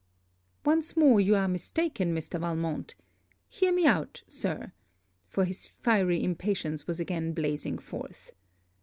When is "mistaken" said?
1.47-2.11